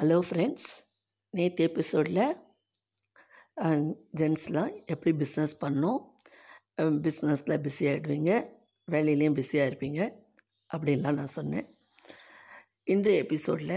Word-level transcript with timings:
Hello 0.00 0.16
friends 0.26 0.66
நேற்று 1.34 1.62
எபிசோடில் 1.68 2.20
ஜென்ஸ்லாம் 4.20 4.68
எப்படி 4.92 5.12
பிஸ்னஸ் 5.22 5.54
பண்ணோம் 5.62 5.98
பிஸ்னஸில் 7.06 7.54
பிஸி 7.64 7.84
ஆகிடுவீங்க 7.90 8.32
வேலையிலையும் 8.88 9.36
பிஸியாக 9.38 9.70
இருப்பீங்க 9.70 10.00
அப்படின்லாம் 10.70 11.18
நான் 11.20 11.32
சொன்னேன். 11.36 11.66
இன்றைய 12.84 13.22
எபிசோடில் 13.24 13.74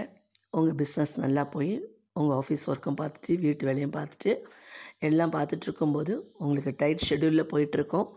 உங்கள் 0.52 0.78
பிஸ்னஸ் 0.82 1.14
நல்லா 1.24 1.46
போய் 1.46 1.74
உங்கள் 2.14 2.36
ஆஃபீஸ் 2.42 2.66
ஒர்க்கும் 2.74 3.00
பார்த்துட்டு 3.02 3.40
வீட்டு 3.46 3.70
வேலையும் 3.70 3.96
பார்த்துட்டு 3.98 4.34
எல்லாம் 5.10 5.34
பார்த்துட்ருக்கும்போது 5.38 6.16
உங்களுக்கு 6.44 6.74
டைட் 6.84 7.08
ஷெடியூலில் 7.10 7.52
போயிட்டுருக்கோம். 7.54 8.08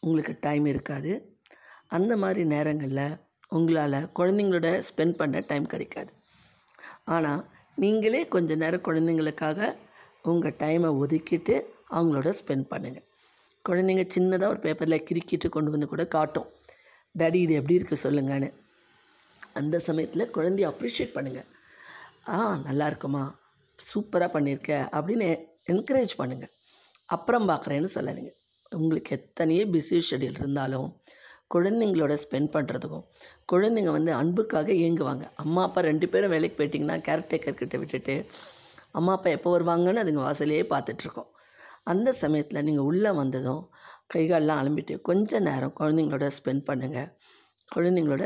உங்களுக்கு 0.00 0.36
டைம் 0.40 0.66
இருக்காது. 0.66 1.12
அந்த 1.88 2.16
மாதிரி 2.16 2.44
நேரங்களில் 2.54 3.18
உங்களால் 3.48 4.10
குழந்தைங்களோட 4.20 4.70
ஸ்பெண்ட் 4.90 5.20
பண்ண 5.22 5.44
டைம் 5.52 5.68
கிடைக்காது. 5.74 6.12
ஆனால் 7.14 7.42
நீங்களே 7.82 8.22
கொஞ்சம் 8.34 8.60
நேரம் 8.62 8.86
குழந்தைங்களுக்காக 8.88 9.68
உங்கள் 10.32 10.58
டைமை 10.62 10.90
ஒதுக்கிட்டு 11.02 11.54
அவங்களோட 11.96 12.28
ஸ்பெண்ட் 12.40 12.66
பண்ணுங்கள் 12.72 13.06
குழந்தைங்க 13.68 14.04
சின்னதாக 14.14 14.52
ஒரு 14.52 14.60
பேப்பரில் 14.64 15.04
கிறுக்கிட்டு 15.08 15.48
கொண்டு 15.54 15.72
வந்து 15.72 15.86
கூட 15.92 16.02
காட்டும். 16.14 16.48
டாடி 17.14 17.38
இது 17.44 17.54
எப்படி 17.60 17.78
இருக்குது 17.78 18.02
சொல்லுங்கன்னு. 18.04 18.48
அந்த 19.60 19.76
சமயத்தில் 19.88 20.32
குழந்தைய 20.36 20.66
அப்ரிஷியேட் 20.72 21.16
பண்ணுங்கள் 21.16 21.48
ஆ 22.34 22.36
நல்லா 22.66 22.86
இருக்குமா. 22.90 23.22
சூப்பராக 23.78 24.30
பண்ணியிருக்க 24.34 24.72
அப்படின்னு 24.96 25.28
என்கரேஜ் 25.72 26.14
பண்ணுங்கள் 26.20 26.52
அப்புறம் 27.16 27.48
பார்க்குறேன்னு 27.50 27.90
சொல்லாதீங்க. 27.96 28.32
உங்களுக்கு 28.72 29.12
எத்தனையோ 29.18 29.62
பிஸி 29.74 29.98
ஷெடியூல் 30.10 30.40
இருந்தாலும் 30.42 30.88
குழந்தைங்களோட 31.50 32.14
ஸ்பெண்ட் 32.22 32.52
பண்ணுறதுக்கும் 32.54 33.04
குழந்தைங்க 33.52 33.90
வந்து 33.90 34.12
அன்புக்காக 34.12 34.72
இயங்குவாங்க. 34.72 35.24
அம்மா 35.36 35.62
அப்பா 35.62 35.80
ரெண்டு 35.80 36.08
பேரும் 36.08 36.30
வேலைக்கு 36.30 36.56
போயிட்டிங்கன்னா 36.60 36.98
கேர்டேக்கர்கிட்ட 37.08 37.78
விட்டுட்டு 37.78 38.14
அம்மா 38.92 39.12
அப்பா 39.12 39.30
எப்போ 39.30 39.50
வருவாங்கன்னு 39.50 40.02
அதுங்க 40.04 40.22
வாசலையே 40.22 40.64
பார்த்துட்ருக்கோம் 40.70 41.30
அந்த 41.84 42.12
சமயத்தில் 42.12 42.64
நீங்கள் 42.64 42.84
உள்ளே 42.84 43.10
வந்ததும் 43.12 43.62
கைகாலெலாம் 44.08 44.60
அலம்பிட்டு 44.62 45.00
கொஞ்சம் 45.00 45.42
நேரம் 45.42 45.76
குழந்தைங்களோட 45.80 46.26
ஸ்பெண்ட் 46.38 46.64
பண்ணுங்கள் 46.66 47.10
குழந்தைங்களோட 47.72 48.24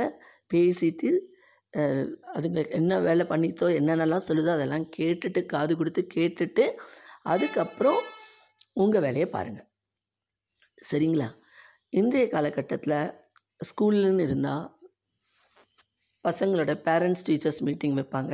பேசிட்டு 0.50 1.10
அதுங்க 2.34 2.60
என்ன 2.70 3.00
வேலை 3.00 3.24
பண்ணித்தோ 3.26 3.68
என்னென்னலாம் 3.78 4.26
சொல்லுதோ 4.28 4.50
அதெல்லாம் 4.52 4.88
கேட்டுட்டு 4.98 5.46
காது 5.46 5.76
கொடுத்து 5.76 6.02
கேட்டுட்டு 6.14 6.64
அதுக்கப்புறம் 7.24 8.00
உங்கள் 8.74 9.00
வேலையை 9.00 9.28
பாருங்கள் 9.28 9.68
சரிங்களா? 10.82 11.28
இன்றைய 12.00 12.26
காலகட்டத்தில் 12.32 12.94
ஸ்கூல்னு 13.66 14.22
இருந்தால் 14.26 14.62
பசங்களோட 16.24 16.72
பேரண்ட்ஸ் 16.86 17.22
டீச்சர்ஸ் 17.26 17.60
மீட்டிங் 17.66 17.94
வைப்பாங்க. 17.98 18.32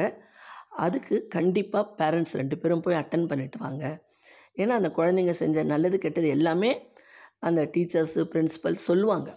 அதுக்கு 0.84 1.16
கண்டிப்பாக 1.34 1.84
பேரண்ட்ஸ் 1.98 2.32
ரெண்டு 2.40 2.56
பேரும் 2.60 2.82
போய் 2.84 2.98
அட்டன் 3.00 3.26
பண்ணிட்டு 3.30 3.58
வாங்க. 3.64 3.84
ஏன்னா 4.60 4.74
அந்த 4.80 4.90
குழந்தைங்க 4.98 5.32
செஞ்ச 5.40 5.64
நல்லது 5.72 5.96
கெட்டது 6.04 6.28
எல்லாமே 6.36 6.70
அந்த 7.48 7.62
டீச்சர்ஸு 7.74 8.22
பிரின்சிபல் 8.34 8.78
சொல்லுவாங்க. 8.86 9.28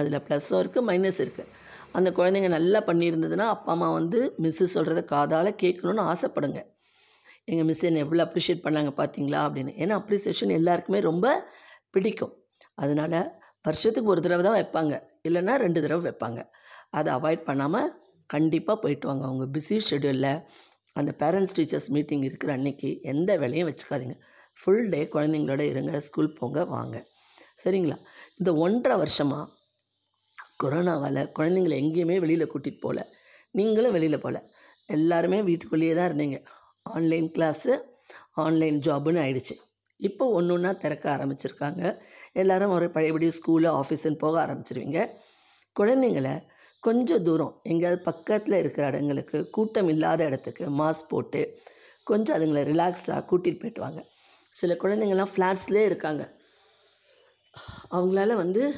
அதில் 0.00 0.18
ப்ளஸ்ஸும் 0.26 0.60
இருக்குது 0.62 0.86
மைனஸ் 0.90 1.20
இருக்குது 1.24 1.48
அந்த 1.98 2.10
குழந்தைங்க 2.18 2.50
நல்லா 2.56 2.82
பண்ணியிருந்ததுன்னா 2.88 3.46
அப்பா 3.54 3.72
அம்மா 3.76 3.88
வந்து 3.98 4.20
மிஸ்ஸு 4.46 4.68
சொல்கிறத 4.74 5.04
காதால் 5.14 5.50
கேட்கணுன்னு 5.62 6.04
ஆசைப்படுங்க. 6.12 6.62
எங்கள் 7.52 7.68
மிஸ் 7.70 7.86
என்னை 7.90 8.02
எவ்வளோ 8.06 8.24
அப்ரிஷியேட் 8.26 8.62
பண்ணாங்க 8.66 8.92
பார்த்தீங்களா 9.00 9.40
அப்படின்னு. 9.46 9.74
ஏன்னா 9.84 9.96
அப்ரிசியேஷன் 10.02 10.54
எல்லாருக்குமே 10.58 11.00
ரொம்ப 11.08 11.26
பிடிக்கும். 11.96 12.34
அதனால் 12.84 13.18
வருஷத்துக்கு 13.64 14.10
ஒரு 14.10 14.20
தடவை 14.20 14.42
தான் 14.46 14.58
வைப்பாங்க. 14.60 14.94
இல்லைன்னா 15.28 15.54
ரெண்டு 15.64 15.80
தடவை 15.84 16.02
வைப்பாங்க. 16.10 16.40
அதை 16.90 17.10
அவாய்ட் 17.14 17.44
பண்ணாமல் 17.48 17.90
கண்டிப்பாக 18.34 18.78
போயிட்டு 18.80 19.06
வாங்க. 19.08 19.24
அவங்க 19.28 19.44
பிஸி 19.54 19.76
ஷெடியூலில் 19.90 20.32
அந்த 20.92 21.10
பேரண்ட்ஸ் 21.18 21.56
டீச்சர்ஸ் 21.56 21.88
மீட்டிங் 21.88 22.22
இருக்கிற 22.22 22.52
அன்னைக்கு 22.52 22.88
எந்த 23.12 23.30
வேலையும் 23.36 23.68
வச்சுக்காதீங்க. 23.70 24.16
ஃபுல் 24.56 24.88
டே 24.88 25.00
குழந்தைங்களோட 25.14 25.60
இருங்க. 25.72 25.92
ஸ்கூல் 26.00 26.32
போங்க 26.32 26.64
வாங்க. 26.64 26.96
சரிங்களா? 27.64 27.96
இந்த 28.38 28.50
ஒன்றரை 28.64 28.96
வருஷமாக 28.98 29.44
கொரோனாவால் 30.62 31.22
குழந்தைங்கள 31.38 31.74
எங்கேயுமே 31.82 32.16
வெளியில் 32.24 32.50
கூட்டிகிட்டு 32.52 32.84
போகல 32.84 33.00
நீங்களும் 33.58 33.92
வெளியில் 33.92 34.22
போகல 34.24 34.38
எல்லாருமே 34.86 35.38
வீட்டுக்குள்ளேயே 35.42 35.94
தான் 35.94 36.08
இருந்தீங்க. 36.10 36.38
ஆன்லைன் 36.82 37.28
கிளாஸு 37.36 37.72
ஆன்லைன் 38.44 38.78
ஜாபுன்னு 38.86 39.20
ஆயிடுச்சு. 39.24 39.54
இப்போ 39.96 40.24
ஒன்று 40.38 40.54
ஒன்றா 40.54 40.72
திறக்க 40.72 41.04
ஆரம்பிச்சிருக்காங்க. 41.16 41.82
எல்லாரும் 42.34 42.70
ஒரு 42.70 42.90
பழையபடி 42.90 43.28
ஸ்கூலு 43.28 43.80
ஆஃபீஸுன்னு 43.80 44.18
போக 44.18 44.46
ஆரம்பிச்சிருவீங்க. 44.46 45.08
குழந்தைங்கள 45.80 46.42
கொஞ்சம் 46.80 47.22
தூரம் 47.22 47.60
எங்கேயாவது 47.62 48.02
பக்கத்தில் 48.02 48.58
இருக்கிற 48.58 48.86
இடங்களுக்கு 48.86 49.50
கூட்டம் 49.50 49.88
இல்லாத 49.88 50.24
இடத்துக்கு 50.24 50.70
மாஸ்க் 50.70 51.08
போட்டு 51.08 51.58
கொஞ்சம் 52.04 52.36
அதுங்களை 52.36 52.58
ரிலாக்ஸாக 52.58 53.24
கூட்டிகிட்டு 53.24 53.58
போயிட்டு 53.58 53.80
வாங்க 53.80 54.04
சில 54.50 54.74
குழந்தைங்கள்லாம் 54.74 55.30
ஃப்ளாட்ஸ்லேயே 55.36 55.84
இருக்காங்க. 55.84 56.36
அவங்களால 57.90 58.34
வந்து 58.34 58.74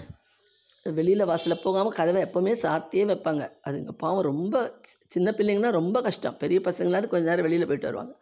வெளியில் 0.83 1.25
வாசலில் 1.25 1.63
போகாமல் 1.63 1.93
கதவை 1.93 2.23
எப்போவுமே 2.23 2.57
சாத்தியே 2.57 3.05
வைப்பாங்க. 3.05 3.53
அதுங்க 3.65 3.91
பாவம் 3.91 4.23
ரொம்ப 4.23 4.63
சி- 4.63 5.03
சின்ன 5.09 5.31
பிள்ளைங்கன்னா 5.31 5.71
ரொம்ப 5.71 6.01
கஷ்டம். 6.01 6.37
பெரிய 6.37 6.61
பசங்களாவது 6.61 7.07
கொஞ்ச 7.07 7.29
நேரம் 7.29 7.43
வெளியில் 7.43 7.67
போயிட்டு 7.67 7.93
வருவாங்க. 7.93 8.15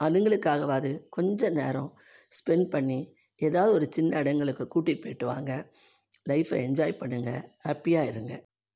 அதுங்களுக்காகவாது 0.00 1.00
கொஞ்சம் 1.10 1.52
நேரம் 1.52 1.98
ஸ்பெண்ட் 2.28 2.70
பண்ணி 2.70 3.14
ஏதாவது 3.48 3.72
ஒரு 3.72 3.86
சின்ன 3.90 4.18
இடங்களுக்கு 4.18 4.64
கூட்டிகிட்டு 4.64 5.04
போயிட்டு 5.04 5.26
வாங்க. 5.26 5.52
லைஃப்பை 6.28 6.58
என்ஜாய் 6.66 7.00
பண்ணுங்கள் 7.00 7.42
ஹாப்பியாக 7.66 8.10
இருங்க. 8.12 8.32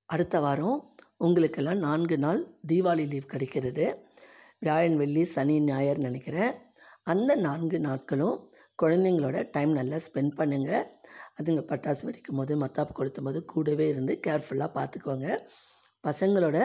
அடுத்த 0.09 0.37
வாரம் 0.41 0.79
உங்களுக்கெல்லாம் 1.17 1.79
நான்கு 1.79 2.17
நாள் 2.19 2.41
தீபாவளி 2.69 3.05
லீவ் 3.13 3.33
கிடைக்கிறது. 3.35 3.87
வியாழன் 4.59 4.97
வெள்ளி 4.97 5.25
சனி 5.35 5.57
ஞாயிறு 5.61 6.01
நினைக்கிறேன். 6.09 6.53
அந்த 7.13 7.33
நான்கு 7.47 7.79
நாட்களும் 7.81 8.37
குழந்தைங்களோட 8.83 9.37
டைம் 9.51 9.73
நல்லா 9.73 9.99
ஸ்பெண்ட் 10.07 10.33
பண்ணுங்கள் 10.39 10.85
அதுங்க 11.39 11.63
பட்டாசு 11.71 12.03
வெடிக்கும் 12.07 12.39
போது 12.41 12.53
மத்தாப்பு 12.63 12.93
கொளுத்தும் 12.99 13.27
போது 13.29 13.41
கூடவே 13.45 13.87
இருந்து 13.89 14.13
கேர்ஃபுல்லாக 14.27 14.71
பார்த்துக்கோங்க. 14.79 15.29
பசங்களோட 16.07 16.59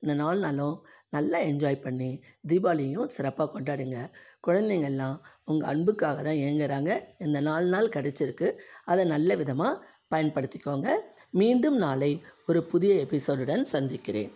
இந்த 0.00 0.14
நாலு 0.22 0.38
நாளும் 0.40 0.76
நல்லா 1.10 1.38
என்ஜாய் 1.38 1.80
பண்ணி 1.80 2.22
தீபாவளியும் 2.48 3.04
சிறப்பாக 3.04 3.48
கொண்டாடுங்க. 3.54 3.98
குழந்தைங்கள்லாம் 4.46 5.16
உங்கள் 5.44 5.70
அன்புக்காக 5.70 6.22
தான் 6.22 6.42
ஏங்குறாங்க 6.46 6.90
இந்த 7.18 7.40
நாலு 7.40 7.66
நாள் 7.66 7.94
கிடச்சிருக்கு. 7.96 8.50
அதை 8.84 9.04
நல்ல 9.04 9.36
விதமாக 9.36 9.84
பயன்படுத்திக்கோங்க. 10.14 10.88
மீண்டும் 11.30 11.76
நாளை 11.76 12.22
ஒரு 12.46 12.62
புதிய 12.64 12.92
எபிசோடுடன் 13.04 13.64
சந்திக்கிறேன். 13.74 14.30